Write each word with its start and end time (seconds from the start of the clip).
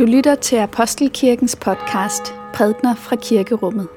Du 0.00 0.04
lytter 0.04 0.34
til 0.34 0.56
Apostelkirkens 0.56 1.56
podcast 1.56 2.22
Prædner 2.54 2.94
fra 2.94 3.16
Kirkerummet. 3.16 3.88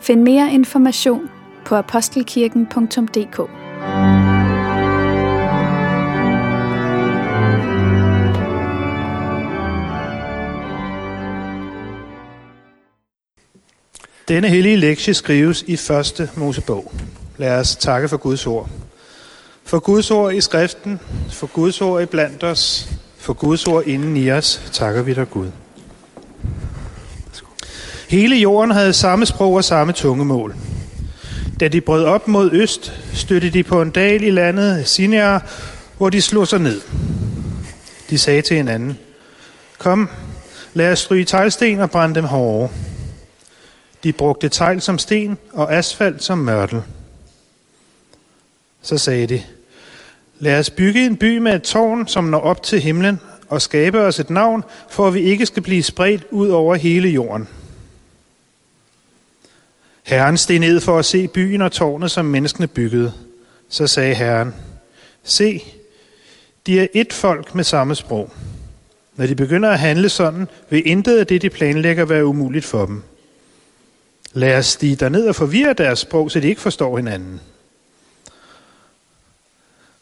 Find 0.00 0.22
mere 0.22 0.52
information 0.52 1.30
på 1.64 1.74
apostelkirken.dk. 1.74 3.36
Denne 14.28 14.48
hellige 14.48 14.76
lektie 14.76 15.14
skrives 15.14 15.62
i 15.62 15.76
første 15.76 16.30
Mosebog. 16.36 16.92
Lad 17.36 17.60
os 17.60 17.76
takke 17.76 18.08
for 18.08 18.16
Guds 18.16 18.46
ord. 18.46 18.68
For 19.64 19.78
Guds 19.78 20.10
ord 20.10 20.34
i 20.34 20.40
skriften, 20.40 21.00
for 21.30 21.46
Guds 21.46 21.80
ord 21.80 22.02
i 22.02 22.06
blandt 22.06 22.44
os, 22.44 22.88
for 23.24 23.32
Guds 23.32 23.66
ord 23.66 23.84
inden 23.86 24.16
i 24.16 24.30
os, 24.30 24.70
takker 24.72 25.02
vi 25.02 25.14
dig 25.14 25.30
Gud. 25.30 25.50
Hele 28.08 28.36
jorden 28.36 28.70
havde 28.70 28.92
samme 28.92 29.26
sprog 29.26 29.54
og 29.54 29.64
samme 29.64 29.92
tungemål. 29.92 30.56
Da 31.60 31.68
de 31.68 31.80
brød 31.80 32.04
op 32.04 32.28
mod 32.28 32.50
øst, 32.52 32.92
støttede 33.12 33.52
de 33.52 33.62
på 33.62 33.82
en 33.82 33.90
dal 33.90 34.22
i 34.22 34.30
landet 34.30 34.88
Sinjar, 34.88 35.50
hvor 35.98 36.10
de 36.10 36.22
slog 36.22 36.48
sig 36.48 36.58
ned. 36.58 36.80
De 38.10 38.18
sagde 38.18 38.42
til 38.42 38.56
hinanden, 38.56 38.98
Kom, 39.78 40.10
lad 40.74 40.92
os 40.92 40.98
stryge 40.98 41.24
teglsten 41.24 41.80
og 41.80 41.90
brænde 41.90 42.14
dem 42.14 42.24
hårde. 42.24 42.68
De 44.04 44.12
brugte 44.12 44.48
tegl 44.48 44.80
som 44.80 44.98
sten 44.98 45.38
og 45.52 45.74
asfalt 45.74 46.22
som 46.22 46.38
mørtel. 46.38 46.82
Så 48.82 48.98
sagde 48.98 49.26
de, 49.26 49.42
lad 50.44 50.58
os 50.58 50.70
bygge 50.70 51.06
en 51.06 51.16
by 51.16 51.38
med 51.38 51.54
et 51.54 51.62
tårn, 51.62 52.08
som 52.08 52.24
når 52.24 52.40
op 52.40 52.62
til 52.62 52.80
himlen, 52.80 53.20
og 53.48 53.62
skabe 53.62 54.00
os 54.00 54.20
et 54.20 54.30
navn, 54.30 54.64
for 54.90 55.06
at 55.08 55.14
vi 55.14 55.20
ikke 55.20 55.46
skal 55.46 55.62
blive 55.62 55.82
spredt 55.82 56.24
ud 56.30 56.48
over 56.48 56.74
hele 56.74 57.08
jorden. 57.08 57.48
Herren 60.02 60.36
steg 60.36 60.58
ned 60.58 60.80
for 60.80 60.98
at 60.98 61.04
se 61.04 61.28
byen 61.28 61.62
og 61.62 61.72
tårnet, 61.72 62.10
som 62.10 62.24
menneskene 62.24 62.66
byggede. 62.66 63.12
Så 63.68 63.86
sagde 63.86 64.14
Herren, 64.14 64.54
se, 65.22 65.62
de 66.66 66.80
er 66.80 66.86
et 66.94 67.12
folk 67.12 67.54
med 67.54 67.64
samme 67.64 67.94
sprog. 67.94 68.32
Når 69.16 69.26
de 69.26 69.34
begynder 69.34 69.70
at 69.70 69.78
handle 69.78 70.08
sådan, 70.08 70.48
vil 70.70 70.88
intet 70.88 71.18
af 71.18 71.26
det, 71.26 71.42
de 71.42 71.50
planlægger, 71.50 72.04
være 72.04 72.26
umuligt 72.26 72.64
for 72.64 72.86
dem. 72.86 73.02
Lad 74.32 74.58
os 74.58 74.66
stige 74.66 74.96
derned 74.96 75.28
og 75.28 75.34
forvirre 75.34 75.72
deres 75.72 75.98
sprog, 75.98 76.30
så 76.30 76.40
de 76.40 76.48
ikke 76.48 76.60
forstår 76.60 76.96
hinanden. 76.96 77.40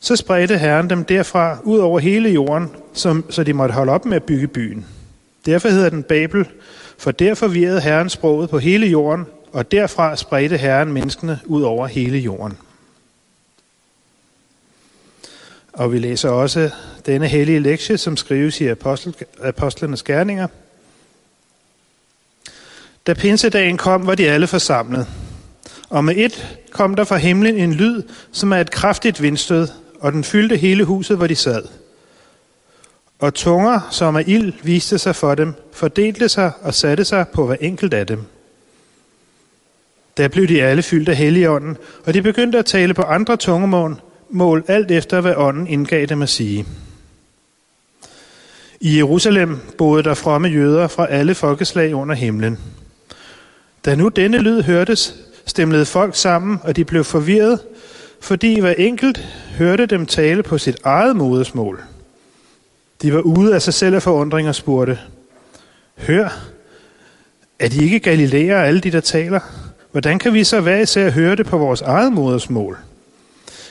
Så 0.05 0.17
spredte 0.17 0.59
Herren 0.59 0.91
dem 0.91 1.05
derfra 1.05 1.59
ud 1.65 1.79
over 1.79 1.99
hele 1.99 2.31
jorden, 2.31 2.71
som, 2.93 3.25
så 3.31 3.45
de 3.45 3.53
måtte 3.53 3.75
holde 3.75 3.93
op 3.93 4.05
med 4.05 4.17
at 4.17 4.23
bygge 4.23 4.49
byen. 4.49 4.87
Derfor 5.47 5.69
hedder 5.69 5.91
den 5.91 6.03
Babel, 6.03 6.49
for 6.99 7.11
der 7.11 7.35
forvirrede 7.35 7.81
Herren 7.81 8.11
sproget 8.11 8.51
på 8.51 8.59
hele 8.59 8.87
jorden, 8.87 9.27
og 9.53 9.73
derfra 9.73 10.17
spredte 10.17 10.57
Herren 10.57 10.93
menneskene 10.93 11.41
ud 11.45 11.63
over 11.63 11.87
hele 11.87 12.19
jorden. 12.19 12.57
Og 15.73 15.93
vi 15.93 15.99
læser 15.99 16.29
også 16.29 16.71
denne 17.07 17.29
hellige 17.29 17.61
lektie, 17.61 17.99
som 17.99 18.17
skrives 18.17 18.61
i 18.61 18.67
Apostel, 18.67 19.15
Apostlenes 19.43 20.03
Gerninger. 20.03 20.47
Da 23.07 23.15
pinsedagen 23.15 23.77
kom, 23.77 24.07
var 24.07 24.15
de 24.15 24.31
alle 24.31 24.47
forsamlet. 24.47 25.07
Og 25.89 26.05
med 26.05 26.17
et 26.17 26.59
kom 26.71 26.95
der 26.95 27.05
fra 27.05 27.17
himlen 27.17 27.57
en 27.57 27.75
lyd, 27.75 28.03
som 28.33 28.53
er 28.53 28.57
et 28.57 28.71
kraftigt 28.71 29.23
vindstød, 29.23 29.69
og 30.03 30.13
den 30.13 30.25
fyldte 30.25 30.57
hele 30.57 30.85
huset, 30.85 31.17
hvor 31.17 31.27
de 31.27 31.35
sad. 31.35 31.63
Og 33.19 33.35
tunger, 33.35 33.89
som 33.91 34.17
af 34.17 34.25
ild, 34.27 34.53
viste 34.63 34.99
sig 34.99 35.17
for 35.17 35.35
dem, 35.35 35.55
fordelte 35.73 36.29
sig 36.29 36.53
og 36.63 36.75
satte 36.75 37.05
sig 37.05 37.29
på 37.29 37.47
hver 37.47 37.57
enkelt 37.61 37.95
af 37.95 38.07
dem. 38.07 38.23
Der 40.17 40.29
blev 40.29 40.49
de 40.49 40.63
alle 40.63 40.83
fyldt 40.83 41.09
af 41.09 41.17
Helligånden, 41.17 41.77
og 42.05 42.15
de 42.15 42.23
begyndte 42.23 42.59
at 42.59 42.67
tale 42.67 42.95
på 42.95 43.03
andre 43.03 43.37
tungemål, 43.37 44.01
mål 44.31 44.65
alt 44.69 44.91
efter 44.91 45.21
hvad 45.21 45.35
ånden 45.37 45.67
indgav 45.67 46.07
dem 46.07 46.23
at 46.23 46.29
sige. 46.29 46.67
I 48.81 48.97
Jerusalem 48.97 49.59
boede 49.79 50.03
der 50.03 50.15
fromme 50.15 50.49
jøder 50.49 50.89
fra 50.89 51.07
alle 51.11 51.35
folkeslag 51.35 51.95
under 51.95 52.15
himlen. 52.15 52.59
Da 53.85 53.95
nu 53.95 54.09
denne 54.09 54.39
lyd 54.39 54.63
hørtes, 54.63 55.15
stemlede 55.47 55.87
folk 55.87 56.17
sammen, 56.17 56.59
og 56.63 56.77
de 56.77 56.85
blev 56.85 57.05
forvirret, 57.05 57.61
fordi 58.23 58.61
hver 58.61 58.75
enkelt 58.79 59.19
hørte 59.59 59.87
dem 59.87 60.07
tale 60.07 60.43
på 60.43 60.59
sit 60.59 60.77
eget 60.85 61.17
modersmål. 61.17 61.83
De 63.03 63.15
var 63.15 63.21
ude 63.21 63.55
af 63.55 63.63
sig 63.63 63.75
selv 63.75 63.95
af 63.95 64.03
forundring 64.03 64.49
og 64.49 64.55
spurgte, 64.55 64.99
Hør, 65.99 66.29
er 67.59 67.69
de 67.69 67.85
ikke 67.85 67.99
galilæer, 67.99 68.59
alle 68.59 68.81
de, 68.81 68.91
der 68.91 69.01
taler? 69.01 69.41
Hvordan 69.91 70.19
kan 70.19 70.35
vi 70.35 70.45
så 70.45 70.61
være 70.61 70.83
især 70.83 71.11
høre 71.11 71.37
det 71.37 71.47
på 71.47 71.59
vores 71.59 71.81
eget 71.81 72.13
modersmål? 72.13 72.79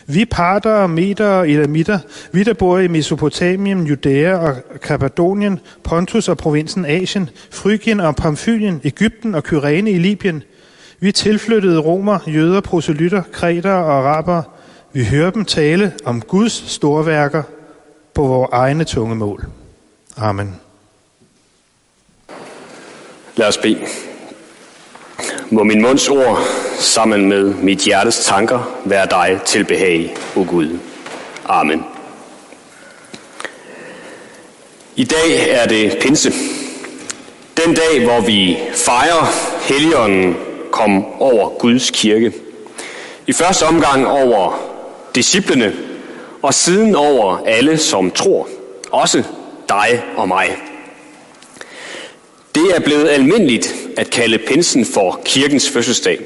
Vi 0.08 0.26
parter 0.26 0.88
meter 0.88 1.28
og 1.28 1.50
elamitter, 1.50 2.00
vi 2.32 2.44
der 2.44 2.54
bor 2.54 2.80
i 2.80 2.88
Mesopotamien, 2.88 3.88
Judæa 3.88 4.36
og 4.36 4.56
Kappadonien, 4.82 5.60
Pontus 5.84 6.30
og 6.30 6.38
provinsen 6.38 6.86
Asien, 6.86 7.30
Frygien 7.52 8.00
og 8.00 8.16
Pamfylien, 8.16 8.82
Ægypten 8.84 9.36
og 9.36 9.44
Kyrene 9.44 9.92
i 9.92 9.98
Libyen. 9.98 10.44
Vi 11.04 11.12
tilflyttede 11.12 11.80
romer, 11.80 12.20
jøder, 12.28 12.62
proselytter, 12.62 13.24
kreter 13.32 13.72
og 13.72 13.98
araber. 13.98 14.44
Vi 14.94 15.06
hører 15.06 15.32
dem 15.32 15.46
tale 15.46 15.94
om 16.06 16.22
Guds 16.22 16.72
storværker 16.72 17.44
på 18.14 18.22
vores 18.22 18.50
egne 18.52 18.84
tungemål. 18.84 19.46
Amen. 20.18 20.56
Lad 23.36 23.48
os 23.48 23.58
bede. 23.58 23.80
Må 25.52 25.64
min 25.64 25.82
munds 25.82 26.10
ord 26.10 26.40
sammen 26.80 27.30
med 27.30 27.54
mit 27.54 27.80
hjertes 27.80 28.26
tanker 28.26 28.80
være 28.86 29.08
dig 29.10 29.40
til 29.46 29.66
behag, 29.66 30.16
o 30.36 30.46
Gud. 30.50 30.80
Amen. 31.46 31.84
I 34.96 35.04
dag 35.04 35.50
er 35.50 35.68
det 35.68 35.98
pinse. 36.02 36.32
Den 37.58 37.76
dag, 37.76 38.04
hvor 38.04 38.22
vi 38.22 38.58
fejrer 38.76 39.26
Helligånden 39.68 40.36
kom 40.72 41.06
over 41.22 41.50
Guds 41.50 41.92
kirke. 41.92 42.34
I 43.28 43.34
første 43.34 43.64
omgang 43.64 44.08
over 44.08 44.60
disciplene, 45.16 45.74
og 46.42 46.54
siden 46.54 46.96
over 46.96 47.38
alle, 47.46 47.78
som 47.78 48.12
tror. 48.12 48.48
Også 48.92 49.24
dig 49.70 50.04
og 50.18 50.28
mig. 50.28 50.56
Det 52.56 52.76
er 52.76 52.80
blevet 52.80 53.10
almindeligt 53.10 53.76
at 53.98 54.10
kalde 54.10 54.38
pinsen 54.38 54.86
for 54.86 55.22
kirkens 55.26 55.70
fødselsdag. 55.70 56.20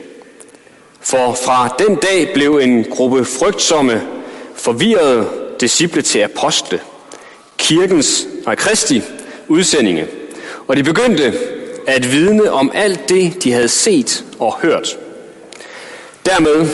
For 1.01 1.37
fra 1.45 1.75
den 1.79 1.95
dag 1.95 2.33
blev 2.33 2.57
en 2.57 2.83
gruppe 2.83 3.25
frygtsomme, 3.25 4.01
forvirrede 4.55 5.29
disciple 5.59 6.01
til 6.01 6.19
apostle. 6.19 6.79
Kirkens, 7.57 8.27
og 8.45 8.57
Kristi 8.57 9.01
udsendinge. 9.47 10.07
Og 10.67 10.75
de 10.75 10.83
begyndte 10.83 11.33
at 11.87 12.11
vidne 12.11 12.51
om 12.51 12.71
alt 12.73 13.09
det, 13.09 13.43
de 13.43 13.51
havde 13.51 13.69
set 13.69 14.24
og 14.39 14.57
hørt. 14.61 14.97
Dermed 16.25 16.67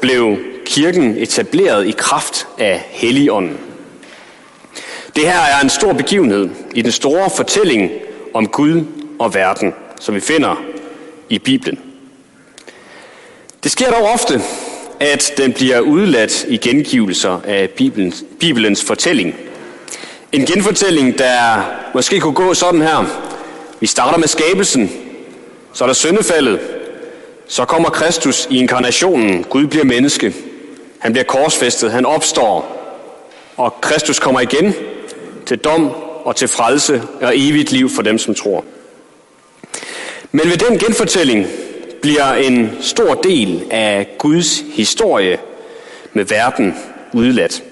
blev 0.00 0.36
kirken 0.66 1.16
etableret 1.16 1.86
i 1.86 1.94
kraft 1.98 2.46
af 2.58 2.82
Helligånden. 2.90 3.58
Det 5.16 5.24
her 5.24 5.40
er 5.40 5.60
en 5.62 5.70
stor 5.70 5.92
begivenhed 5.92 6.50
i 6.74 6.82
den 6.82 6.92
store 6.92 7.30
fortælling 7.36 7.90
om 8.34 8.46
Gud 8.46 8.84
og 9.18 9.34
verden, 9.34 9.74
som 10.00 10.14
vi 10.14 10.20
finder 10.20 10.62
i 11.28 11.38
Bibelen. 11.38 11.80
Det 13.62 13.72
sker 13.72 13.90
dog 13.90 14.08
ofte, 14.08 14.40
at 15.00 15.32
den 15.36 15.52
bliver 15.52 15.80
udladt 15.80 16.44
i 16.48 16.56
gengivelser 16.56 17.40
af 17.44 17.70
Bibelens, 17.70 18.24
Bibelens 18.40 18.84
fortælling. 18.84 19.34
En 20.32 20.46
genfortælling, 20.46 21.18
der 21.18 21.62
måske 21.94 22.20
kunne 22.20 22.34
gå 22.34 22.54
sådan 22.54 22.80
her. 22.80 23.04
Vi 23.80 23.86
starter 23.86 24.18
med 24.18 24.28
skabelsen, 24.28 24.90
så 25.72 25.84
er 25.84 25.86
der 25.86 25.94
syndefaldet, 25.94 26.60
så 27.48 27.64
kommer 27.64 27.90
Kristus 27.90 28.48
i 28.50 28.58
inkarnationen, 28.58 29.44
Gud 29.44 29.66
bliver 29.66 29.84
menneske, 29.84 30.34
han 30.98 31.12
bliver 31.12 31.24
korsfæstet, 31.24 31.92
han 31.92 32.06
opstår, 32.06 32.74
og 33.56 33.80
Kristus 33.80 34.18
kommer 34.18 34.40
igen 34.40 34.74
til 35.46 35.58
dom 35.58 35.90
og 36.24 36.36
til 36.36 36.48
frelse 36.48 37.02
og 37.20 37.32
evigt 37.38 37.72
liv 37.72 37.90
for 37.90 38.02
dem, 38.02 38.18
som 38.18 38.34
tror. 38.34 38.64
Men 40.32 40.50
ved 40.50 40.56
den 40.56 40.78
genfortælling 40.78 41.46
bliver 42.02 42.32
en 42.32 42.78
stor 42.80 43.14
del 43.14 43.64
af 43.70 44.08
Guds 44.18 44.62
historie 44.74 45.38
med 46.12 46.24
verden 46.24 46.74
udladt. 47.12 47.62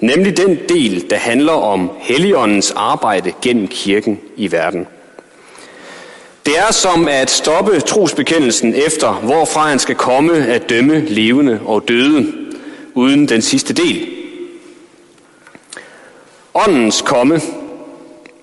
Nemlig 0.00 0.36
den 0.36 0.58
del, 0.68 1.10
der 1.10 1.16
handler 1.16 1.52
om 1.52 1.90
Helligåndens 2.00 2.72
arbejde 2.76 3.32
gennem 3.42 3.68
kirken 3.68 4.20
i 4.36 4.52
verden. 4.52 4.86
Det 6.46 6.58
er 6.58 6.72
som 6.72 7.08
at 7.08 7.30
stoppe 7.30 7.80
trosbekendelsen 7.80 8.74
efter, 8.74 9.12
hvorfra 9.12 9.68
han 9.68 9.78
skal 9.78 9.94
komme 9.94 10.46
at 10.46 10.68
dømme 10.68 11.00
levende 11.00 11.60
og 11.66 11.88
døde, 11.88 12.32
uden 12.94 13.28
den 13.28 13.42
sidste 13.42 13.74
del. 13.74 14.08
Åndens 16.54 17.02
komme 17.02 17.40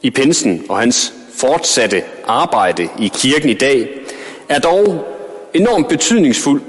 i 0.02 0.10
pinsen 0.10 0.64
og 0.70 0.80
hans 0.80 1.14
fortsatte 1.34 2.04
arbejde 2.28 2.90
i 3.00 3.12
kirken 3.16 3.50
i 3.50 3.54
dag, 3.54 3.90
er 4.50 4.60
dog 4.60 5.08
enormt 5.54 5.88
betydningsfuld, 5.88 6.62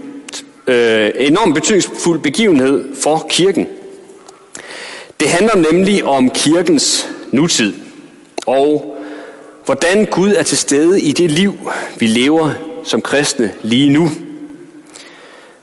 øh, 0.66 1.10
enormt 1.16 1.54
betydningsfuld 1.54 2.20
begivenhed 2.20 2.96
for 3.02 3.26
kirken. 3.30 3.66
Det 5.20 5.28
handler 5.28 5.72
nemlig 5.72 6.04
om 6.04 6.30
kirkens 6.30 7.08
nutid, 7.30 7.74
og 8.46 8.91
hvordan 9.64 10.06
Gud 10.06 10.28
er 10.28 10.42
til 10.42 10.58
stede 10.58 11.00
i 11.00 11.12
det 11.12 11.30
liv, 11.30 11.54
vi 11.98 12.06
lever 12.06 12.50
som 12.84 13.00
kristne 13.00 13.52
lige 13.62 13.90
nu. 13.90 14.10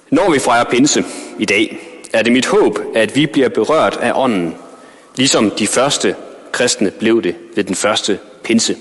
Når 0.09 0.31
vi 0.31 0.39
fejrer 0.39 0.63
pinse 0.63 1.03
i 1.39 1.45
dag, 1.45 1.79
er 2.13 2.21
det 2.21 2.31
mit 2.31 2.45
håb, 2.45 2.79
at 2.95 3.15
vi 3.15 3.25
bliver 3.25 3.49
berørt 3.49 3.97
af 4.01 4.11
ånden, 4.15 4.55
ligesom 5.15 5.51
de 5.51 5.67
første 5.67 6.15
kristne 6.51 6.91
blev 6.91 7.23
det 7.23 7.35
ved 7.55 7.63
den 7.63 7.75
første 7.75 8.19
pinse. 8.43 8.75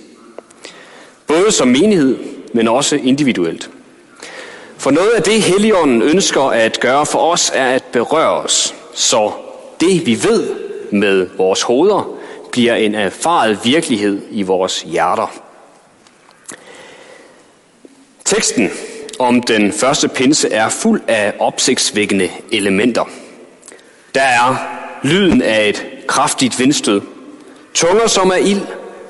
Både 1.27 1.53
som 1.53 1.69
menighed, 1.69 2.17
men 2.53 2.69
også 2.69 2.97
individuelt. 2.97 3.71
For 4.79 4.91
noget 4.91 5.11
af 5.11 5.23
det, 5.23 5.43
Helligånden 5.43 6.03
ønsker 6.03 6.43
at 6.43 6.81
gøre 6.81 7.07
for 7.07 7.19
os, 7.19 7.51
er 7.55 7.67
at 7.67 7.85
berøre 7.93 8.43
os, 8.43 8.75
så 8.95 9.33
det 9.81 10.07
vi 10.07 10.23
ved 10.23 10.51
med 10.91 11.29
vores 11.37 11.63
hoveder, 11.63 12.18
bliver 12.59 12.75
en 12.75 12.95
erfaret 12.95 13.59
virkelighed 13.65 14.23
i 14.31 14.43
vores 14.43 14.83
hjerter. 14.83 15.41
Teksten 18.25 18.71
om 19.19 19.43
den 19.43 19.73
første 19.73 20.09
pinse 20.09 20.53
er 20.53 20.69
fuld 20.69 21.03
af 21.09 21.35
opsigtsvækkende 21.39 22.31
elementer. 22.53 23.05
Der 24.15 24.23
er 24.23 24.57
lyden 25.03 25.43
af 25.43 25.69
et 25.69 25.87
kraftigt 26.07 26.59
vindstød, 26.59 27.01
tunger 27.75 28.07
som 28.07 28.31
er 28.31 28.37
ild, 28.37 28.63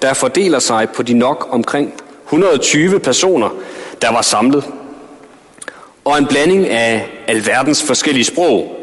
der 0.03 0.15
fordeler 0.15 0.59
sig 0.59 0.91
på 0.91 1.03
de 1.03 1.15
nok 1.15 1.49
omkring 1.51 1.95
120 2.25 3.01
personer, 3.01 3.51
der 4.03 4.13
var 4.13 4.23
samlet, 4.23 4.65
og 6.05 6.19
en 6.19 6.27
blanding 6.27 6.69
af 6.69 7.09
alverdens 7.27 7.83
forskellige 7.83 8.25
sprog. 8.25 8.75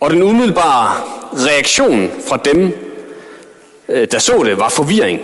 Og 0.00 0.10
den 0.10 0.22
umiddelbare 0.22 0.96
reaktion 1.32 2.10
fra 2.28 2.36
dem, 2.36 2.84
der 3.88 4.18
så 4.18 4.42
det, 4.44 4.58
var 4.58 4.68
forvirring. 4.68 5.20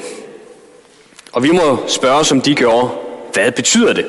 Og 1.33 1.43
vi 1.43 1.51
må 1.51 1.79
spørge, 1.89 2.25
som 2.25 2.41
de 2.41 2.55
gjorde, 2.55 2.89
hvad 3.33 3.53
betyder 3.53 3.93
det? 3.93 4.07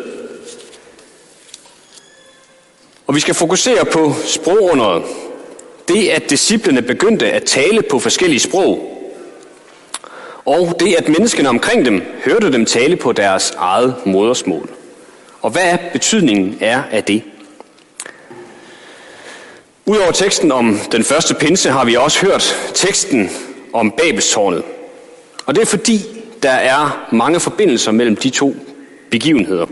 Og 3.07 3.15
vi 3.15 3.19
skal 3.19 3.33
fokusere 3.33 3.86
på 3.86 4.13
sprogunderet. 4.25 5.03
Det, 5.88 6.09
at 6.09 6.30
disciplene 6.30 6.81
begyndte 6.81 7.31
at 7.31 7.44
tale 7.44 7.81
på 7.81 8.00
forskellige 8.00 8.39
sprog. 8.39 8.88
Og 10.45 10.75
det, 10.80 10.95
at 10.95 11.09
menneskene 11.09 11.50
omkring 11.50 11.86
dem 11.86 12.04
hørte 12.25 12.51
dem 12.51 12.65
tale 12.65 12.95
på 12.95 13.12
deres 13.12 13.54
eget 13.57 13.95
modersmål. 14.06 14.69
Og 15.42 15.51
hvad 15.51 15.77
betydningen 15.94 16.57
er 16.62 16.83
af 16.92 17.04
det? 17.04 17.24
Udover 19.86 20.12
teksten 20.12 20.51
om 20.51 20.80
den 20.92 21.04
første 21.04 21.36
pinse 21.36 21.69
har 21.69 21.86
vi 21.86 21.95
også 21.95 22.25
hørt 22.25 22.71
teksten 22.74 23.30
om 23.73 23.91
Babelstårnet. 23.91 24.63
Og 25.45 25.56
det 25.56 25.62
er 25.62 25.65
fordi, 25.65 26.00
der 26.44 26.51
er 26.51 27.07
mange 27.12 27.39
forbindelser 27.39 27.91
mellem 27.91 28.15
de 28.15 28.29
to 28.29 28.56
begivenheder. 29.12 29.65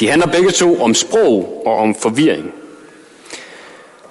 De 0.00 0.08
handler 0.08 0.26
begge 0.26 0.50
to 0.50 0.82
om 0.82 0.94
sprog 0.94 1.62
og 1.66 1.76
om 1.76 1.94
forvirring. 1.94 2.52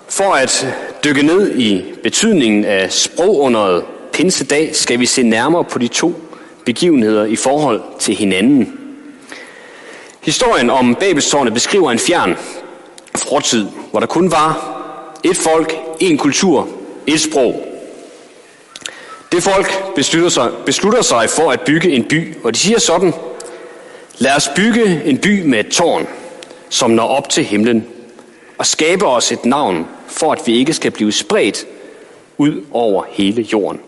For 0.08 0.34
at 0.34 0.68
dykke 1.04 1.24
ned 1.24 1.56
i 1.56 1.84
betydningen 2.04 2.66
af 2.66 2.92
sprogunderet 2.92 3.84
pinsedag, 4.14 4.76
skal 4.76 5.00
vi 5.00 5.06
se 5.06 5.24
nærmere 5.24 5.64
på 5.64 5.80
de 5.80 5.88
to 5.88 6.14
begivenheder 6.66 7.26
i 7.26 7.36
forhold 7.36 7.82
til 8.00 8.16
hinanden. 8.16 8.80
Historien 10.22 10.70
om 10.70 10.96
Babelstårnet 10.96 11.54
beskriver 11.54 11.92
en 11.92 12.00
fjern 12.00 12.36
fortid, 13.16 13.68
hvor 13.92 14.00
der 14.00 14.08
kun 14.08 14.32
var 14.32 14.80
et 15.24 15.38
folk, 15.38 15.76
en 16.00 16.18
kultur, 16.18 16.68
et 17.08 17.22
sprog. 17.22 17.73
Det 19.34 19.44
folk 19.44 19.96
beslutter 19.96 20.30
sig, 20.30 20.52
beslutter 20.66 21.02
sig 21.02 21.30
for 21.30 21.52
at 21.52 21.62
bygge 21.62 21.92
en 21.92 22.04
by, 22.04 22.38
og 22.44 22.54
de 22.54 22.60
siger 22.60 22.80
sådan, 22.80 23.14
lad 24.18 24.36
os 24.36 24.50
bygge 24.56 25.04
en 25.06 25.18
by 25.18 25.42
med 25.42 25.60
et 25.60 25.68
tårn, 25.68 26.08
som 26.70 26.92
når 26.92 27.08
op 27.08 27.30
til 27.30 27.44
himlen, 27.44 27.88
og 28.58 28.66
skabe 28.66 29.06
os 29.06 29.32
et 29.32 29.46
navn, 29.46 29.88
for 30.08 30.32
at 30.32 30.42
vi 30.46 30.54
ikke 30.58 30.74
skal 30.74 30.92
blive 30.92 31.12
spredt 31.12 31.66
ud 32.38 32.66
over 32.72 33.04
hele 33.10 33.42
jorden. 33.42 33.80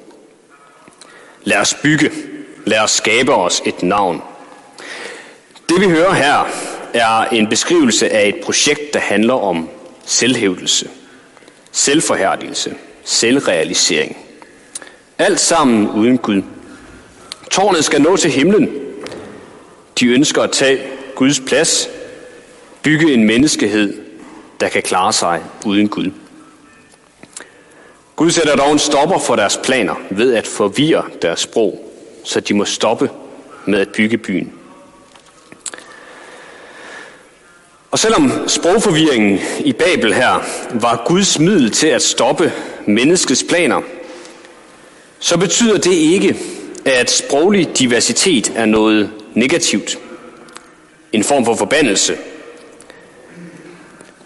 Lad 1.43 1.57
os 1.57 1.73
bygge, 1.83 2.11
lad 2.65 2.79
os 2.79 2.91
skabe 2.91 3.33
os 3.33 3.61
et 3.65 3.83
navn. 3.83 4.21
Det 5.69 5.81
vi 5.81 5.85
hører 5.85 6.13
her 6.13 6.49
er 6.93 7.25
en 7.25 7.47
beskrivelse 7.47 8.09
af 8.09 8.27
et 8.27 8.35
projekt, 8.43 8.93
der 8.93 8.99
handler 8.99 9.33
om 9.33 9.69
selvhævdelse, 10.05 10.89
selvforhærdelse, 11.71 12.75
selvrealisering. 13.03 14.24
Alt 15.17 15.39
sammen 15.39 15.89
uden 15.89 16.17
Gud. 16.17 16.41
Tårnet 17.51 17.85
skal 17.85 18.01
nå 18.01 18.17
til 18.17 18.31
himlen. 18.31 18.69
De 19.99 20.07
ønsker 20.07 20.41
at 20.41 20.51
tage 20.51 20.81
Guds 21.15 21.39
plads, 21.39 21.89
bygge 22.83 23.13
en 23.13 23.23
menneskehed, 23.23 23.93
der 24.59 24.69
kan 24.69 24.81
klare 24.81 25.13
sig 25.13 25.43
uden 25.65 25.89
Gud. 25.89 26.11
Gud 28.15 28.31
sætter 28.31 28.55
dog 28.55 28.71
en 28.71 28.79
stopper 28.79 29.19
for 29.19 29.35
deres 29.35 29.59
planer 29.63 29.95
ved 30.09 30.33
at 30.33 30.47
forvirre 30.47 31.03
deres 31.21 31.39
sprog, 31.39 31.91
så 32.23 32.39
de 32.39 32.53
må 32.53 32.65
stoppe 32.65 33.09
med 33.65 33.79
at 33.79 33.89
bygge 33.89 34.17
byen. 34.17 34.53
Og 37.91 37.99
selvom 37.99 38.31
sprogforvirringen 38.47 39.39
i 39.59 39.73
Babel 39.73 40.13
her 40.13 40.45
var 40.73 41.03
Guds 41.05 41.39
middel 41.39 41.71
til 41.71 41.87
at 41.87 42.01
stoppe 42.01 42.53
menneskets 42.87 43.45
planer, 43.49 43.81
så 45.25 45.37
betyder 45.37 45.77
det 45.77 45.91
ikke, 45.93 46.37
at 46.85 47.11
sproglig 47.11 47.79
diversitet 47.79 48.53
er 48.55 48.65
noget 48.65 49.11
negativt. 49.33 49.99
En 51.13 51.23
form 51.23 51.45
for 51.45 51.55
forbandelse. 51.55 52.17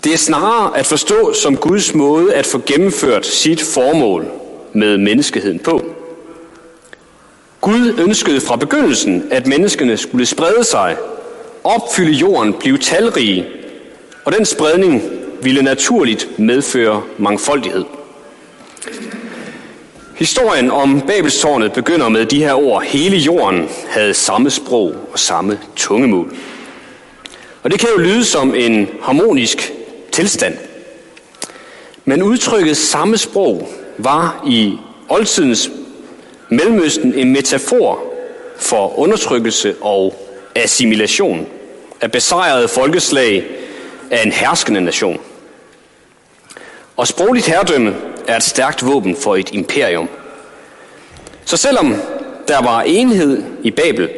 Det 0.04 0.14
er 0.14 0.18
snarere 0.18 0.78
at 0.78 0.86
forstå 0.86 1.34
som 1.34 1.58
Guds 1.58 1.94
måde 1.94 2.34
at 2.34 2.46
få 2.46 2.62
gennemført 2.66 3.26
sit 3.26 3.62
formål 3.62 4.28
med 4.74 4.98
menneskeheden 4.98 5.60
på. 5.60 5.82
Gud 7.62 8.00
ønskede 8.00 8.42
fra 8.42 8.56
begyndelsen, 8.56 9.24
at 9.32 9.48
menneskene 9.48 9.98
skulle 9.98 10.26
sprede 10.26 10.64
sig, 10.64 10.98
opfylde 11.64 12.12
jorden, 12.12 12.54
blive 12.54 12.78
talrige, 12.78 13.46
og 14.26 14.32
den 14.32 14.46
spredning 14.46 15.02
ville 15.42 15.62
naturligt 15.62 16.40
medføre 16.40 17.04
mangfoldighed. 17.18 17.84
Historien 20.20 20.72
om 20.72 21.02
Babelstårnet 21.02 21.74
begynder 21.74 22.10
med 22.10 22.26
de 22.26 22.44
her 22.44 22.54
ord. 22.54 22.84
Hele 22.84 23.18
jorden 23.18 23.70
havde 23.90 24.14
samme 24.14 24.50
sprog 24.50 24.96
og 25.12 25.20
samme 25.20 25.60
tungemål. 25.76 26.36
Og 27.64 27.72
det 27.72 27.80
kan 27.80 27.90
jo 27.98 28.02
lyde 28.02 28.26
som 28.26 28.56
en 28.56 28.90
harmonisk 29.02 29.74
tilstand. 30.12 30.58
Men 32.06 32.24
udtrykket 32.24 32.78
samme 32.78 33.18
sprog 33.18 33.70
var 33.98 34.44
i 34.48 34.78
oldtidens 35.10 35.72
Mellemøsten 36.50 37.14
en 37.14 37.34
metafor 37.34 38.04
for 38.58 39.00
undertrykkelse 39.00 39.76
og 39.82 40.14
assimilation 40.56 41.48
af 42.02 42.12
besejrede 42.12 42.68
folkeslag 42.68 43.46
af 44.12 44.26
en 44.26 44.32
herskende 44.32 44.82
nation. 44.82 45.20
Og 46.98 47.08
sprogligt 47.08 47.46
herredømme 47.46 47.96
er 48.30 48.36
et 48.36 48.44
stærkt 48.44 48.86
våben 48.86 49.16
for 49.16 49.36
et 49.36 49.54
imperium. 49.54 50.10
Så 51.46 51.58
selvom 51.58 51.96
der 52.48 52.62
var 52.62 52.82
enhed 52.82 53.44
i 53.64 53.72
Babel, 53.72 54.10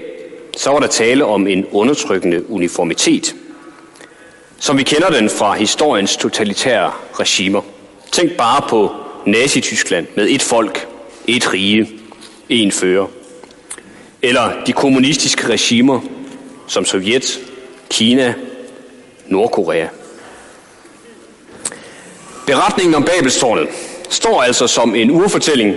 så 0.57 0.69
var 0.69 0.79
der 0.79 0.87
tale 0.87 1.25
om 1.25 1.47
en 1.47 1.65
undertrykkende 1.71 2.51
uniformitet, 2.51 3.35
som 4.59 4.77
vi 4.77 4.83
kender 4.83 5.09
den 5.09 5.29
fra 5.29 5.53
historiens 5.53 6.17
totalitære 6.17 6.91
regimer. 7.19 7.61
Tænk 8.11 8.31
bare 8.31 8.61
på 8.69 8.91
Nazi-Tyskland 9.25 10.07
med 10.15 10.29
et 10.29 10.41
folk, 10.41 10.87
et 11.27 11.53
rige, 11.53 11.89
en 12.49 12.71
fører. 12.71 13.07
Eller 14.21 14.51
de 14.65 14.73
kommunistiske 14.73 15.47
regimer 15.47 16.01
som 16.67 16.85
Sovjet, 16.85 17.39
Kina, 17.89 18.33
Nordkorea. 19.27 19.87
Beretningen 22.45 22.95
om 22.95 23.03
Babelstårnet 23.03 23.67
står 24.11 24.41
altså 24.41 24.67
som 24.67 24.95
en 24.95 25.11
urfortælling 25.11 25.75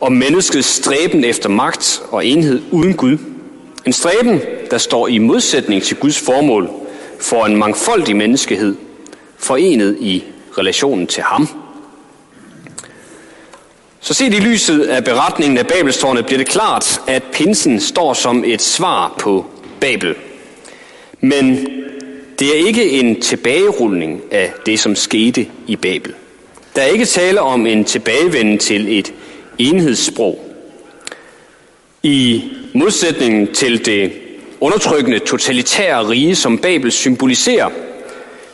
om 0.00 0.12
menneskets 0.12 0.68
stræben 0.68 1.24
efter 1.24 1.48
magt 1.48 2.02
og 2.10 2.26
enhed 2.26 2.62
uden 2.70 2.94
Gud. 2.94 3.18
En 3.86 3.92
stræben, 3.92 4.40
der 4.70 4.78
står 4.78 5.08
i 5.08 5.18
modsætning 5.18 5.82
til 5.82 5.96
Guds 5.96 6.18
formål 6.18 6.70
for 7.20 7.46
en 7.46 7.56
mangfoldig 7.56 8.16
menneskehed, 8.16 8.76
forenet 9.38 9.96
i 10.00 10.24
relationen 10.58 11.06
til 11.06 11.22
ham. 11.22 11.48
Så 14.00 14.14
set 14.14 14.34
i 14.34 14.40
lyset 14.40 14.82
af 14.82 15.04
beretningen 15.04 15.58
af 15.58 15.66
Babelstårnet 15.66 16.26
bliver 16.26 16.38
det 16.38 16.48
klart, 16.48 17.00
at 17.06 17.22
pinsen 17.32 17.80
står 17.80 18.12
som 18.12 18.44
et 18.46 18.62
svar 18.62 19.14
på 19.18 19.46
Babel. 19.80 20.14
Men 21.20 21.66
det 22.38 22.48
er 22.48 22.66
ikke 22.66 22.90
en 22.90 23.20
tilbagerulning 23.20 24.20
af 24.30 24.52
det, 24.66 24.80
som 24.80 24.94
skete 24.94 25.46
i 25.66 25.76
Babel. 25.76 26.14
Der 26.78 26.84
er 26.84 26.88
ikke 26.88 27.04
tale 27.04 27.40
om 27.40 27.66
en 27.66 27.84
tilbagevenden 27.84 28.58
til 28.58 28.98
et 28.98 29.14
enhedssprog. 29.58 30.54
I 32.02 32.44
modsætning 32.74 33.54
til 33.54 33.86
det 33.86 34.12
undertrykkende 34.60 35.18
totalitære 35.18 36.08
rige, 36.08 36.36
som 36.36 36.58
Babel 36.58 36.92
symboliserer, 36.92 37.70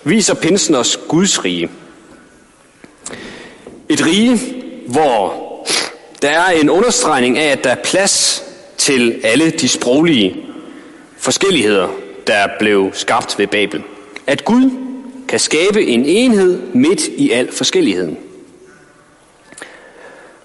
viser 0.04 0.34
pinsen 0.34 0.74
os 0.74 1.00
Guds 1.08 1.44
rige. 1.44 1.68
Et 3.88 4.06
rige, 4.06 4.40
hvor 4.86 5.34
der 6.22 6.30
er 6.30 6.50
en 6.50 6.70
understregning 6.70 7.38
af, 7.38 7.52
at 7.52 7.64
der 7.64 7.70
er 7.70 7.82
plads 7.84 8.44
til 8.78 9.20
alle 9.24 9.50
de 9.50 9.68
sproglige 9.68 10.36
forskelligheder, 11.18 11.88
der 12.26 12.48
blev 12.58 12.90
skabt 12.92 13.38
ved 13.38 13.46
Babel. 13.46 13.82
At 14.26 14.44
Gud 14.44 14.83
kan 15.34 15.40
skabe 15.40 15.86
en 15.86 16.04
enhed 16.04 16.62
midt 16.72 17.00
i 17.00 17.30
al 17.30 17.52
forskelligheden. 17.52 18.18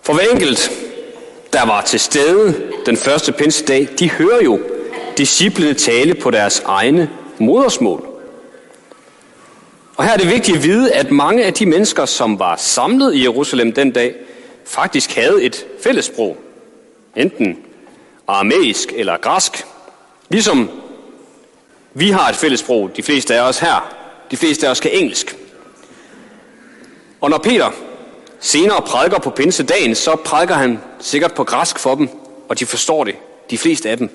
For 0.02 0.14
hver 0.14 0.24
enkelt, 0.32 0.72
der 1.54 1.66
var 1.66 1.82
til 1.82 2.00
stede 2.00 2.72
den 2.86 2.98
første 2.98 3.32
pinsedag, 3.32 3.88
de 4.00 4.10
hører 4.10 4.44
jo 4.44 4.60
disciplene 5.18 5.74
tale 5.74 6.14
på 6.14 6.32
deres 6.32 6.62
egne 6.66 7.10
modersmål. 7.40 8.08
Og 9.98 10.06
her 10.06 10.14
er 10.14 10.18
det 10.18 10.30
vigtigt 10.30 10.58
at 10.58 10.64
vide, 10.64 10.94
at 10.94 11.12
mange 11.12 11.44
af 11.46 11.54
de 11.54 11.66
mennesker, 11.66 12.06
som 12.06 12.40
var 12.40 12.56
samlet 12.56 13.16
i 13.16 13.24
Jerusalem 13.24 13.74
den 13.74 13.92
dag, 13.92 14.16
faktisk 14.66 15.16
havde 15.16 15.44
et 15.44 15.66
fællessprog. 15.84 16.38
Enten 17.16 17.58
aramæisk 18.28 18.94
eller 18.96 19.18
græsk. 19.18 19.66
Ligesom 20.30 20.70
vi 21.94 22.10
har 22.10 22.30
et 22.30 22.36
fællessprog, 22.36 22.92
de 22.98 23.04
fleste 23.04 23.36
af 23.36 23.42
os 23.42 23.60
her. 23.60 23.99
De 24.32 24.38
fleste 24.38 24.68
af 24.68 24.72
os 24.72 24.80
kan 24.80 24.92
engelsk. 24.92 25.38
Og 27.22 27.30
når 27.30 27.38
Peter 27.38 27.72
senere 28.40 28.82
prædiker 28.82 29.20
på 29.20 29.30
pinsedagen, 29.30 29.96
så 29.96 30.16
prædiker 30.16 30.56
han 30.56 30.80
sikkert 31.00 31.34
på 31.34 31.44
græsk 31.44 31.80
for 31.80 31.96
dem, 31.96 32.10
og 32.50 32.60
de 32.60 32.66
forstår 32.66 33.04
det, 33.04 33.16
de 33.50 33.58
fleste 33.58 33.90
af 33.90 33.98
dem. 33.98 34.10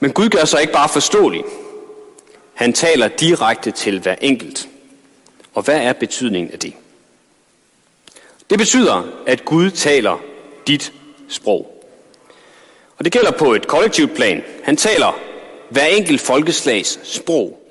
Men 0.00 0.12
Gud 0.12 0.28
gør 0.28 0.44
sig 0.44 0.60
ikke 0.60 0.72
bare 0.72 0.88
forståelig. 0.88 1.44
Han 2.54 2.72
taler 2.72 3.08
direkte 3.08 3.70
til 3.70 4.00
hver 4.00 4.14
enkelt. 4.20 4.68
Og 5.54 5.62
hvad 5.62 5.80
er 5.80 5.92
betydningen 5.92 6.52
af 6.52 6.58
det? 6.58 6.72
Det 8.50 8.58
betyder, 8.58 9.02
at 9.26 9.44
Gud 9.44 9.70
taler 9.70 10.20
dit 10.66 10.92
sprog. 11.28 11.84
Og 12.98 13.04
det 13.04 13.12
gælder 13.12 13.30
på 13.30 13.54
et 13.54 13.66
kollektivt 13.66 14.14
plan. 14.14 14.42
Han 14.64 14.76
taler 14.76 15.18
hver 15.70 15.84
enkelt 15.86 16.20
folkeslags 16.20 16.98
sprog 17.02 17.67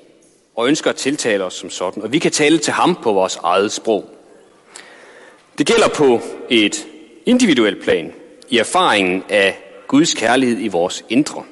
og 0.58 0.68
ønsker 0.68 0.90
at 0.90 0.96
tiltale 0.96 1.44
os 1.44 1.54
som 1.54 1.70
sådan. 1.70 2.02
Og 2.02 2.12
vi 2.12 2.18
kan 2.18 2.32
tale 2.32 2.58
til 2.58 2.72
ham 2.72 2.98
på 3.02 3.12
vores 3.12 3.36
eget 3.36 3.72
sprog. 3.72 4.10
Det 5.58 5.66
gælder 5.66 5.88
på 5.88 6.20
et 6.50 6.86
individuelt 7.26 7.82
plan 7.82 8.12
i 8.48 8.58
erfaringen 8.58 9.24
af 9.28 9.58
Guds 9.86 10.14
kærlighed 10.14 10.58
i 10.60 10.68
vores 10.68 11.04
indre. 11.08 11.44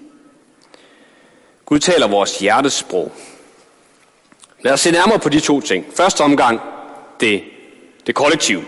Gud 1.67 1.79
taler 1.79 2.09
vores 2.09 2.39
hjertesprog. 2.39 3.13
Lad 4.63 4.73
os 4.73 4.81
se 4.81 4.91
nærmere 4.91 5.19
på 5.19 5.29
de 5.29 5.41
to 5.41 5.61
ting. 5.61 5.87
Første 5.97 6.21
omgang 6.21 6.61
det, 7.21 7.43
det 8.07 8.15
kollektive. 8.15 8.65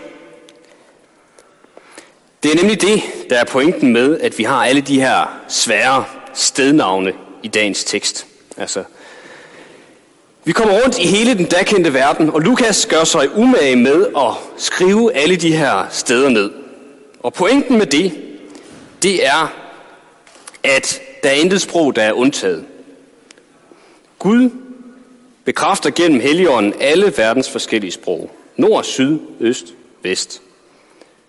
Det 2.43 2.51
er 2.51 2.55
nemlig 2.55 2.81
det, 2.81 3.01
der 3.29 3.39
er 3.39 3.45
pointen 3.45 3.93
med, 3.93 4.19
at 4.19 4.37
vi 4.37 4.43
har 4.43 4.65
alle 4.65 4.81
de 4.81 5.01
her 5.01 5.39
svære 5.47 6.05
stednavne 6.33 7.13
i 7.43 7.47
dagens 7.47 7.83
tekst. 7.83 8.27
Altså, 8.57 8.83
vi 10.43 10.51
kommer 10.51 10.81
rundt 10.83 10.99
i 10.99 11.07
hele 11.07 11.37
den 11.37 11.45
dagkendte 11.45 11.93
verden, 11.93 12.29
og 12.29 12.41
Lukas 12.41 12.85
gør 12.85 13.03
sig 13.03 13.37
umage 13.37 13.75
med 13.75 14.05
at 14.17 14.33
skrive 14.57 15.13
alle 15.13 15.35
de 15.35 15.55
her 15.55 15.85
steder 15.89 16.29
ned. 16.29 16.51
Og 17.19 17.33
pointen 17.33 17.77
med 17.77 17.85
det, 17.85 18.11
det 19.03 19.27
er, 19.27 19.53
at 20.63 21.01
der 21.23 21.29
er 21.29 21.33
intet 21.33 21.61
sprog, 21.61 21.95
der 21.95 22.01
er 22.01 22.13
undtaget. 22.13 22.65
Gud 24.19 24.49
bekræfter 25.45 25.89
gennem 25.89 26.19
Helligånden 26.19 26.73
alle 26.79 27.13
verdens 27.17 27.49
forskellige 27.49 27.91
sprog. 27.91 28.31
Nord, 28.57 28.83
syd, 28.83 29.19
øst, 29.39 29.73
vest. 30.03 30.41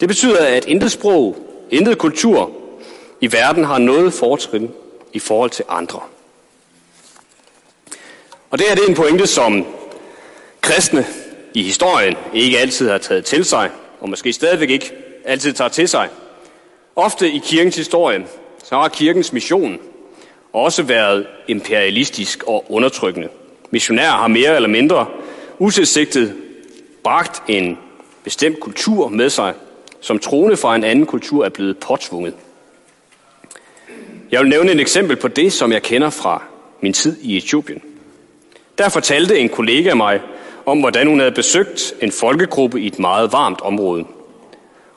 Det 0.00 0.09
betyder, 0.09 0.47
at 0.47 0.64
intet 0.64 0.93
sprog, 0.93 1.37
intet 1.71 1.99
kultur 1.99 2.50
i 3.21 3.33
verden 3.33 3.64
har 3.64 3.79
noget 3.79 4.12
fortrin 4.12 4.71
i 5.12 5.19
forhold 5.19 5.50
til 5.50 5.64
andre. 5.69 6.00
Og 8.50 8.59
det 8.59 8.66
her 8.66 8.75
det 8.75 8.85
er 8.85 8.88
en 8.88 8.95
pointe, 8.95 9.26
som 9.26 9.66
kristne 10.61 11.07
i 11.54 11.62
historien 11.62 12.16
ikke 12.35 12.59
altid 12.59 12.90
har 12.90 12.99
taget 12.99 13.25
til 13.25 13.45
sig, 13.45 13.71
og 14.00 14.09
måske 14.09 14.33
stadigvæk 14.33 14.71
ikke 14.71 14.92
altid 15.25 15.52
tager 15.52 15.69
til 15.69 15.88
sig. 15.88 16.09
Ofte 16.97 17.30
i 17.30 17.40
kirkens 17.45 17.76
historie, 17.76 18.26
så 18.64 18.75
har 18.75 18.88
kirkens 18.88 19.33
mission 19.33 19.78
også 20.52 20.83
været 20.83 21.26
imperialistisk 21.49 22.42
og 22.47 22.64
undertrykkende. 22.69 23.28
Missionærer 23.71 24.11
har 24.11 24.28
mere 24.28 24.57
eller 24.57 24.69
mindre 24.69 25.07
utilsigtet 25.59 26.35
bragt 27.04 27.42
en 27.49 27.78
bestemt 28.25 28.61
kultur 28.61 29.09
med 29.09 29.30
sig, 29.30 29.54
som 30.00 30.19
troende 30.19 30.57
fra 30.57 30.76
en 30.76 30.85
anden 30.85 31.07
kultur 31.07 31.45
er 31.45 31.49
blevet 31.49 31.78
påtvunget. 31.78 32.35
Jeg 34.30 34.40
vil 34.40 34.49
nævne 34.49 34.73
et 34.73 34.80
eksempel 34.80 35.16
på 35.16 35.28
det, 35.28 35.52
som 35.52 35.73
jeg 35.73 35.83
kender 35.83 36.11
fra 36.11 36.42
min 36.80 36.92
tid 36.92 37.16
i 37.23 37.37
Etiopien. 37.37 37.83
Der 38.81 38.89
fortalte 38.89 39.39
en 39.39 39.49
kollega 39.49 39.95
mig 39.95 40.21
om, 40.67 40.81
hvordan 40.81 41.07
hun 41.07 41.19
havde 41.19 41.33
besøgt 41.33 41.95
en 42.03 42.13
folkegruppe 42.13 42.81
i 42.81 42.87
et 42.87 42.99
meget 42.99 43.33
varmt 43.33 43.61
område. 43.61 44.05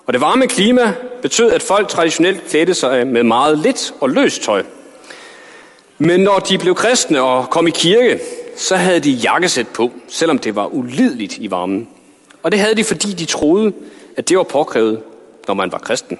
Og 0.06 0.14
det 0.14 0.22
varme 0.22 0.48
klima 0.48 0.94
betød, 1.22 1.52
at 1.52 1.62
folk 1.62 1.88
traditionelt 1.88 2.44
klædte 2.50 2.74
sig 2.74 3.08
med 3.08 3.24
meget 3.24 3.60
lidt 3.60 3.94
og 4.00 4.10
løst 4.10 4.42
tøj. 4.42 4.64
Men 5.98 6.20
når 6.20 6.40
de 6.40 6.58
blev 6.58 6.76
kristne 6.76 7.22
og 7.22 7.50
kom 7.50 7.68
i 7.68 7.72
kirke, 7.72 8.20
så 8.56 8.76
havde 8.76 9.00
de 9.00 9.12
jakkesæt 9.12 9.68
på, 9.68 9.92
selvom 10.08 10.40
det 10.40 10.56
var 10.56 10.68
ulideligt 10.68 11.38
i 11.38 11.52
varmen. 11.52 11.88
Og 12.44 12.52
det 12.52 12.60
havde 12.60 12.76
de, 12.76 12.84
fordi 12.84 13.14
de 13.14 13.26
troede, 13.26 13.74
at 14.18 14.30
det 14.30 14.38
var 14.38 14.44
påkrævet, 14.44 15.02
når 15.48 15.54
man 15.54 15.72
var 15.72 15.78
kristen. 15.78 16.20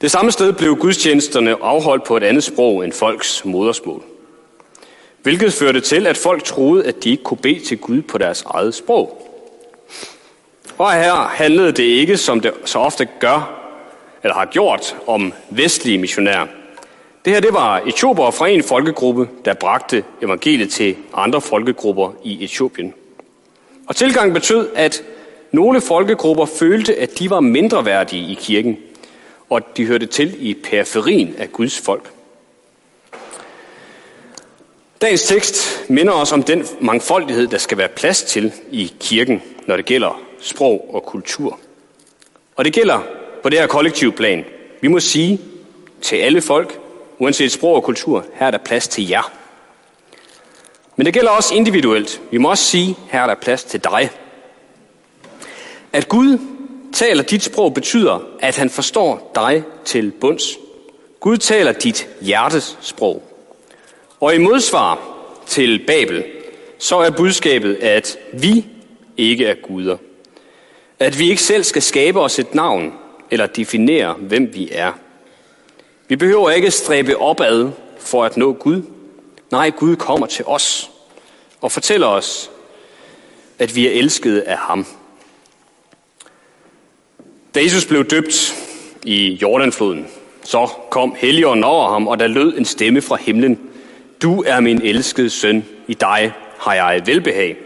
Det 0.00 0.10
samme 0.10 0.32
sted 0.32 0.52
blev 0.52 0.76
gudstjenesterne 0.76 1.56
afholdt 1.62 2.04
på 2.04 2.16
et 2.16 2.22
andet 2.22 2.44
sprog 2.44 2.84
end 2.84 2.92
folks 2.92 3.44
modersmål. 3.44 4.02
Hvilket 5.22 5.52
førte 5.52 5.80
til, 5.80 6.06
at 6.06 6.16
folk 6.16 6.44
troede, 6.44 6.84
at 6.84 7.04
de 7.04 7.10
ikke 7.10 7.22
kunne 7.22 7.38
bede 7.38 7.60
til 7.60 7.78
Gud 7.78 8.02
på 8.02 8.18
deres 8.18 8.42
eget 8.42 8.74
sprog. 8.74 9.24
Og 10.78 10.92
her 10.92 11.14
handlede 11.14 11.72
det 11.72 11.82
ikke, 11.82 12.16
som 12.16 12.40
det 12.40 12.52
så 12.64 12.78
ofte 12.78 13.08
gør, 13.20 13.54
eller 14.22 14.34
har 14.34 14.44
gjort, 14.44 14.96
om 15.06 15.32
vestlige 15.50 15.98
missionærer. 15.98 16.46
Det 17.24 17.32
her 17.32 17.40
det 17.40 17.54
var 17.54 17.80
etioper 17.86 18.30
fra 18.30 18.48
en 18.48 18.62
folkegruppe, 18.62 19.28
der 19.44 19.54
bragte 19.54 20.04
evangeliet 20.22 20.70
til 20.70 20.96
andre 21.14 21.40
folkegrupper 21.40 22.12
i 22.24 22.44
Etiopien. 22.44 22.94
Og 23.86 23.96
tilgangen 23.96 24.34
betød, 24.34 24.68
at 24.74 25.02
nogle 25.52 25.80
folkegrupper 25.80 26.46
følte, 26.46 26.96
at 26.96 27.18
de 27.18 27.30
var 27.30 27.40
mindre 27.40 27.84
værdige 27.84 28.32
i 28.32 28.34
kirken, 28.34 28.78
og 29.50 29.56
at 29.56 29.76
de 29.76 29.86
hørte 29.86 30.06
til 30.06 30.36
i 30.38 30.54
periferien 30.54 31.34
af 31.38 31.52
Guds 31.52 31.78
folk. 31.78 32.10
Dagens 35.00 35.22
tekst 35.22 35.84
minder 35.88 36.12
os 36.12 36.32
om 36.32 36.42
den 36.42 36.66
mangfoldighed, 36.80 37.46
der 37.46 37.58
skal 37.58 37.78
være 37.78 37.88
plads 37.88 38.22
til 38.22 38.52
i 38.70 38.92
kirken, 39.00 39.42
når 39.66 39.76
det 39.76 39.84
gælder 39.84 40.20
sprog 40.40 40.94
og 40.94 41.02
kultur. 41.02 41.58
Og 42.56 42.64
det 42.64 42.72
gælder 42.72 43.02
på 43.42 43.48
det 43.48 43.58
her 43.58 43.66
kollektive 43.66 44.12
plan. 44.12 44.44
Vi 44.80 44.88
må 44.88 45.00
sige 45.00 45.40
til 46.02 46.16
alle 46.16 46.40
folk, 46.40 46.80
uanset 47.18 47.52
sprog 47.52 47.74
og 47.74 47.82
kultur, 47.82 48.26
her 48.34 48.46
er 48.46 48.50
der 48.50 48.58
plads 48.58 48.88
til 48.88 49.08
jer. 49.08 49.32
Men 50.96 51.06
det 51.06 51.14
gælder 51.14 51.30
også 51.30 51.54
individuelt. 51.54 52.20
Vi 52.30 52.38
må 52.38 52.50
også 52.50 52.64
sige, 52.64 52.96
her 53.10 53.22
er 53.22 53.26
der 53.26 53.34
plads 53.34 53.64
til 53.64 53.84
dig. 53.84 54.10
At 55.92 56.08
Gud 56.08 56.38
taler 56.92 57.22
dit 57.22 57.42
sprog 57.42 57.74
betyder, 57.74 58.18
at 58.40 58.56
han 58.56 58.70
forstår 58.70 59.32
dig 59.34 59.62
til 59.84 60.10
bunds. 60.10 60.44
Gud 61.20 61.36
taler 61.36 61.72
dit 61.72 62.08
hjertes 62.20 62.78
sprog. 62.80 63.27
Og 64.20 64.34
i 64.34 64.38
modsvar 64.38 65.00
til 65.46 65.86
Babel, 65.86 66.24
så 66.78 66.98
er 66.98 67.10
budskabet, 67.10 67.74
at 67.74 68.18
vi 68.32 68.66
ikke 69.16 69.46
er 69.46 69.54
guder. 69.54 69.96
At 70.98 71.18
vi 71.18 71.30
ikke 71.30 71.42
selv 71.42 71.64
skal 71.64 71.82
skabe 71.82 72.20
os 72.20 72.38
et 72.38 72.54
navn 72.54 72.92
eller 73.30 73.46
definere, 73.46 74.12
hvem 74.12 74.54
vi 74.54 74.68
er. 74.72 74.92
Vi 76.08 76.16
behøver 76.16 76.50
ikke 76.50 76.70
stræbe 76.70 77.16
opad 77.16 77.70
for 77.98 78.24
at 78.24 78.36
nå 78.36 78.52
Gud. 78.52 78.82
Nej, 79.50 79.70
Gud 79.70 79.96
kommer 79.96 80.26
til 80.26 80.44
os 80.44 80.90
og 81.60 81.72
fortæller 81.72 82.06
os, 82.06 82.50
at 83.58 83.76
vi 83.76 83.86
er 83.86 83.90
elskede 83.90 84.44
af 84.44 84.58
ham. 84.58 84.86
Da 87.54 87.62
Jesus 87.62 87.86
blev 87.86 88.04
døbt 88.04 88.54
i 89.04 89.38
Jordanfloden, 89.42 90.06
så 90.44 90.68
kom 90.90 91.14
Helligånden 91.18 91.64
over 91.64 91.90
ham, 91.90 92.08
og 92.08 92.18
der 92.18 92.26
lød 92.26 92.58
en 92.58 92.64
stemme 92.64 93.02
fra 93.02 93.16
himlen. 93.16 93.67
Du 94.22 94.42
er 94.46 94.60
min 94.60 94.82
elskede 94.82 95.30
søn, 95.30 95.66
i 95.86 95.94
dig 95.94 96.32
har 96.58 96.74
jeg 96.74 97.02
velbehag. 97.06 97.56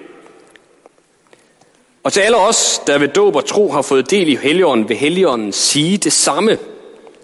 Og 2.05 2.13
til 2.13 2.21
alle 2.21 2.37
os, 2.37 2.81
der 2.87 2.99
ved 2.99 3.09
dåb 3.09 3.37
og 3.37 3.45
tro 3.45 3.71
har 3.71 3.83
fået 3.83 4.11
del 4.11 4.29
i 4.29 4.37
Helligånden, 4.37 4.89
vil 4.89 4.97
Helligånden 4.97 5.53
sige 5.53 5.99
det 5.99 6.13
samme 6.13 6.59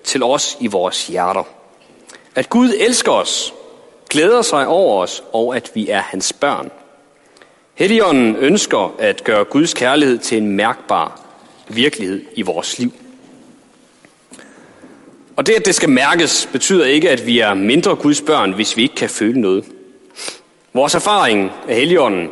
til 0.05 0.23
os 0.23 0.57
i 0.61 0.67
vores 0.67 1.07
hjerter. 1.07 1.43
At 2.35 2.51
Gud 2.51 2.73
elsker 2.79 3.13
os, 3.13 3.55
glæder 4.11 4.43
sig 4.43 4.67
over 4.67 5.03
os, 5.03 5.23
og 5.33 5.57
at 5.57 5.71
vi 5.75 5.89
er 5.89 6.01
hans 6.01 6.33
børn. 6.33 6.71
Helligånden 7.75 8.37
ønsker 8.37 8.95
at 8.99 9.25
gøre 9.25 9.45
Guds 9.45 9.75
kærlighed 9.75 10.19
til 10.19 10.39
en 10.39 10.49
mærkbar 10.49 11.21
virkelighed 11.69 12.25
i 12.35 12.43
vores 12.43 12.79
liv. 12.79 12.93
Og 15.39 15.47
det, 15.47 15.53
at 15.53 15.67
det 15.67 15.75
skal 15.75 15.89
mærkes, 15.89 16.49
betyder 16.53 16.85
ikke, 16.85 17.11
at 17.11 17.27
vi 17.27 17.39
er 17.39 17.55
mindre 17.55 17.97
Guds 17.97 18.21
børn, 18.21 18.53
hvis 18.53 18.77
vi 18.77 18.83
ikke 18.83 18.95
kan 18.95 19.11
føle 19.11 19.41
noget. 19.41 19.65
Vores 20.73 20.95
erfaring 20.95 21.51
af 21.69 21.77
heligånden, 21.77 22.29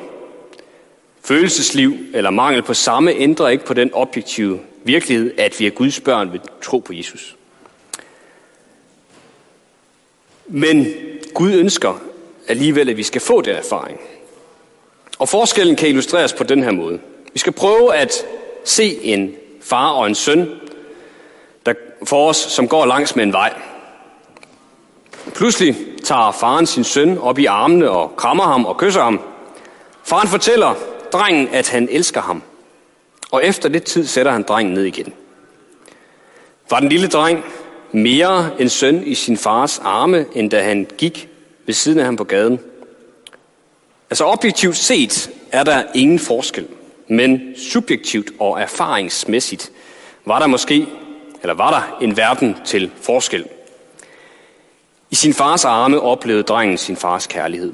følelsesliv 1.25 1.97
eller 2.15 2.31
mangel 2.31 2.63
på 2.63 2.75
samme, 2.75 3.13
ændrer 3.13 3.49
ikke 3.49 3.65
på 3.65 3.75
den 3.75 3.91
objektive 3.93 4.61
virkelighed, 4.85 5.31
at 5.39 5.61
vi 5.61 5.67
er 5.67 5.71
Guds 5.71 6.01
børn 6.01 6.33
ved 6.33 6.39
tro 6.63 6.79
på 6.79 6.93
Jesus. 6.93 7.37
Men 10.47 10.87
Gud 11.35 11.53
ønsker 11.53 12.03
alligevel, 12.49 12.89
at 12.89 12.97
vi 12.97 13.03
skal 13.03 13.21
få 13.21 13.41
den 13.41 13.57
erfaring. 13.57 14.01
Og 15.19 15.29
forskellen 15.29 15.77
kan 15.77 15.89
illustreres 15.89 16.33
på 16.33 16.45
den 16.45 16.63
her 16.63 16.71
måde. 16.71 17.01
Vi 17.33 17.39
skal 17.39 17.53
prøve 17.53 17.95
at 17.95 18.27
se 18.65 18.99
en 19.03 19.35
far 19.61 19.91
og 19.91 20.07
en 20.07 20.15
søn, 20.15 20.49
for 22.05 22.29
os, 22.29 22.37
som 22.37 22.69
går 22.69 22.87
langs 22.87 23.17
med 23.17 23.25
en 23.25 23.33
vej. 23.33 23.55
Pludselig 25.35 25.77
tager 26.05 26.33
faren 26.33 26.67
sin 26.67 26.85
søn 26.85 27.19
op 27.19 27.39
i 27.39 27.45
armene 27.45 27.91
og 27.91 28.17
krammer 28.17 28.45
ham 28.45 28.65
og 28.65 28.77
kysser 28.77 29.03
ham. 29.03 29.21
Faren 30.05 30.29
fortæller 30.29 30.75
drengen, 31.13 31.49
at 31.53 31.69
han 31.69 31.89
elsker 31.91 32.21
ham. 32.21 32.43
Og 33.31 33.45
efter 33.45 33.69
lidt 33.69 33.85
tid 33.85 34.07
sætter 34.07 34.33
han 34.33 34.43
drengen 34.43 34.75
ned 34.75 34.85
igen. 34.85 35.13
Var 36.71 36.81
den 36.81 36.89
lille 36.89 37.09
dreng 37.09 37.45
mere 37.93 38.51
en 38.59 38.69
søn 38.69 39.03
i 39.07 39.15
sin 39.15 39.37
fars 39.37 39.79
arme, 39.79 40.27
end 40.35 40.51
da 40.51 40.63
han 40.63 40.87
gik 40.99 41.29
ved 41.67 41.75
siden 41.75 41.99
af 41.99 42.05
ham 42.05 42.17
på 42.17 42.25
gaden? 42.25 42.61
Altså 44.11 44.25
objektivt 44.25 44.77
set 44.77 45.31
er 45.53 45.65
der 45.65 45.83
ingen 45.95 46.19
forskel, 46.19 46.67
men 47.09 47.55
subjektivt 47.57 48.31
og 48.39 48.61
erfaringsmæssigt 48.61 49.73
var 50.25 50.39
der 50.39 50.47
måske, 50.47 50.87
eller 51.43 51.55
var 51.55 51.71
der 51.71 52.05
en 52.05 52.17
verden 52.17 52.57
til 52.65 52.91
forskel. 53.03 53.45
I 55.11 55.15
sin 55.15 55.35
fars 55.35 55.65
arme 55.65 56.01
oplevede 56.01 56.43
drengen 56.43 56.79
sin 56.79 56.97
fars 56.97 57.27
kærlighed. 57.27 57.73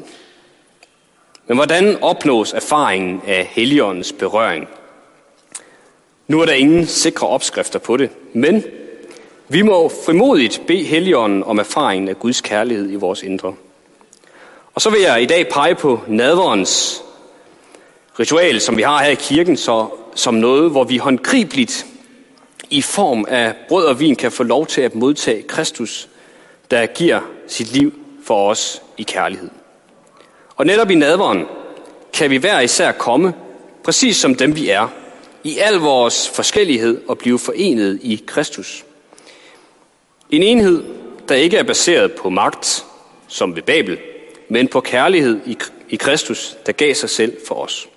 Men 1.46 1.56
hvordan 1.56 2.02
opnås 2.02 2.52
erfaringen 2.52 3.22
af 3.26 3.48
heligåndens 3.50 4.12
berøring? 4.12 4.68
Nu 6.28 6.40
er 6.40 6.46
der 6.46 6.52
ingen 6.52 6.86
sikre 6.86 7.26
opskrifter 7.26 7.78
på 7.78 7.96
det, 7.96 8.10
men 8.32 8.64
vi 9.48 9.62
må 9.62 9.88
frimodigt 10.06 10.62
bede 10.66 10.84
Helligånden 10.84 11.44
om 11.44 11.58
erfaringen 11.58 12.08
af 12.08 12.18
Guds 12.18 12.40
kærlighed 12.40 12.90
i 12.90 12.94
vores 12.94 13.22
indre. 13.22 13.54
Og 14.74 14.80
så 14.80 14.90
vil 14.90 15.00
jeg 15.00 15.22
i 15.22 15.26
dag 15.26 15.48
pege 15.48 15.74
på 15.74 16.00
nadverens 16.08 17.02
ritual, 18.20 18.60
som 18.60 18.76
vi 18.76 18.82
har 18.82 19.02
her 19.02 19.10
i 19.10 19.14
kirken, 19.14 19.56
så, 19.56 19.86
som 20.14 20.34
noget, 20.34 20.70
hvor 20.70 20.84
vi 20.84 20.96
håndgribeligt 20.96 21.86
i 22.72 22.82
form 22.82 23.24
af 23.28 23.54
brød 23.68 23.86
og 23.86 24.00
vin 24.00 24.16
kan 24.16 24.32
få 24.32 24.42
lov 24.42 24.66
til 24.66 24.80
at 24.80 24.94
modtage 24.94 25.42
Kristus, 25.42 26.08
der 26.70 26.86
giver 26.86 27.20
sit 27.46 27.72
liv 27.72 27.94
for 28.24 28.50
os 28.50 28.82
i 28.98 29.02
kærlighed. 29.02 29.50
Og 30.56 30.66
netop 30.66 30.90
i 30.90 30.94
nadveren 30.94 31.46
kan 32.12 32.30
vi 32.30 32.36
hver 32.36 32.60
især 32.60 32.92
komme, 32.92 33.34
præcis 33.84 34.16
som 34.16 34.34
dem 34.34 34.56
vi 34.56 34.68
er, 34.68 34.88
i 35.44 35.58
al 35.58 35.74
vores 35.74 36.28
forskellighed 36.28 37.00
og 37.08 37.18
blive 37.18 37.38
forenet 37.38 37.98
i 38.02 38.24
Kristus. 38.26 38.84
En 40.30 40.42
enhed, 40.42 40.84
der 41.28 41.34
ikke 41.34 41.56
er 41.56 41.62
baseret 41.62 42.12
på 42.12 42.30
magt, 42.30 42.84
som 43.28 43.56
ved 43.56 43.62
Babel, 43.62 43.98
men 44.48 44.68
på 44.68 44.80
kærlighed 44.80 45.40
i, 45.46 45.58
i 45.88 45.96
Kristus, 45.96 46.56
der 46.66 46.72
gav 46.72 46.94
sig 46.94 47.10
selv 47.10 47.36
for 47.48 47.54
os. 47.54 47.88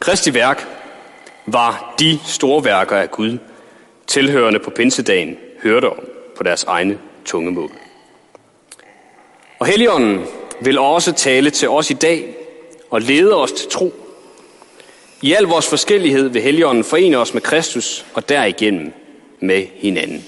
Kristi 0.00 0.34
værk 0.34 0.81
var 1.46 1.94
de 1.98 2.18
store 2.26 2.64
værker 2.64 2.96
af 2.96 3.10
Gud, 3.10 3.38
tilhørende 4.06 4.58
på 4.58 4.70
pinsedagen 4.70 5.36
hørte 5.62 5.90
om 5.90 5.98
på 6.36 6.42
deres 6.42 6.64
egne 6.64 6.98
tungemål. 7.24 7.70
Og 9.58 9.66
Helligånden 9.66 10.20
vil 10.60 10.78
også 10.78 11.12
tale 11.12 11.50
til 11.50 11.68
os 11.68 11.90
i 11.90 11.94
dag 11.94 12.34
og 12.90 13.00
lede 13.00 13.36
os 13.36 13.52
til 13.52 13.70
tro. 13.70 13.92
I 15.22 15.32
al 15.32 15.44
vores 15.44 15.68
forskellighed 15.68 16.28
vil 16.28 16.42
Helligånden 16.42 16.84
forene 16.84 17.16
os 17.16 17.34
med 17.34 17.42
Kristus 17.42 18.06
og 18.14 18.28
derigennem 18.28 18.92
med 19.40 19.66
hinanden. 19.74 20.24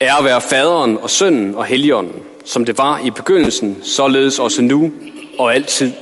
Ære 0.00 0.24
være 0.24 0.40
faderen 0.40 0.98
og 0.98 1.10
sønnen 1.10 1.54
og 1.54 1.64
Helligånden, 1.64 2.22
som 2.44 2.64
det 2.64 2.78
var 2.78 3.00
i 3.04 3.10
begyndelsen, 3.10 3.78
således 3.82 4.38
også 4.38 4.62
nu 4.62 4.92
og 5.38 5.54
altid 5.54 5.92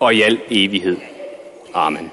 og 0.00 0.14
i 0.14 0.22
al 0.22 0.38
evighed. 0.50 0.96
Amen. 1.74 2.10